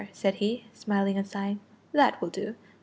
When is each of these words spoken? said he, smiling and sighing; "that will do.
said 0.13 0.33
he, 0.41 0.65
smiling 0.73 1.15
and 1.15 1.27
sighing; 1.27 1.59
"that 1.93 2.19
will 2.19 2.29
do. 2.29 2.55